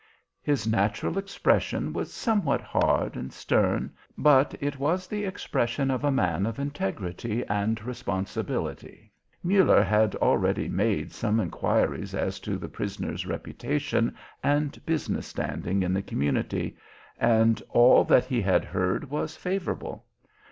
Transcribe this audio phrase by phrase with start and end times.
[0.41, 6.09] His natural expression was somewhat hard and stern, but it was the expression of a
[6.09, 9.11] man of integrity and responsibility.
[9.43, 15.93] Muller had already made some inquiries as to the prisoner's reputation and business standing in
[15.93, 16.75] the community,
[17.19, 20.07] and all that he had heard was favourable.